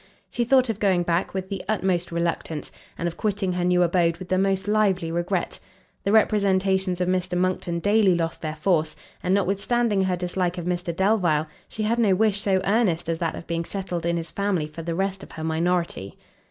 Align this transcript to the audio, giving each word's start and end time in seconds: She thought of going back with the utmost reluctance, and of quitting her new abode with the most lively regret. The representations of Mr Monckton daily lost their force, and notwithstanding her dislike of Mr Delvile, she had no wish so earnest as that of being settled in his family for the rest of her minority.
She 0.31 0.43
thought 0.43 0.67
of 0.67 0.79
going 0.79 1.03
back 1.03 1.35
with 1.35 1.49
the 1.49 1.61
utmost 1.69 2.11
reluctance, 2.11 2.71
and 2.97 3.07
of 3.07 3.17
quitting 3.17 3.53
her 3.53 3.63
new 3.63 3.83
abode 3.83 4.17
with 4.17 4.29
the 4.29 4.37
most 4.39 4.67
lively 4.67 5.11
regret. 5.11 5.59
The 6.03 6.11
representations 6.11 6.99
of 7.01 7.07
Mr 7.07 7.37
Monckton 7.37 7.77
daily 7.81 8.15
lost 8.15 8.41
their 8.41 8.55
force, 8.55 8.95
and 9.21 9.31
notwithstanding 9.35 10.01
her 10.05 10.15
dislike 10.17 10.57
of 10.57 10.65
Mr 10.65 10.91
Delvile, 10.95 11.45
she 11.69 11.83
had 11.83 11.99
no 11.99 12.15
wish 12.15 12.41
so 12.41 12.61
earnest 12.65 13.09
as 13.09 13.19
that 13.19 13.35
of 13.35 13.45
being 13.45 13.63
settled 13.63 14.07
in 14.07 14.17
his 14.17 14.31
family 14.31 14.65
for 14.67 14.81
the 14.81 14.95
rest 14.95 15.21
of 15.21 15.33
her 15.33 15.43
minority. 15.43 16.17